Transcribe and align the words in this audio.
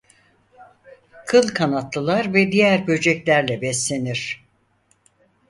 Kın 1.27 1.47
kanatlılar 1.47 2.33
ve 2.33 2.51
diğer 2.51 2.87
böceklerle 2.87 3.61
beslenir. 3.61 4.45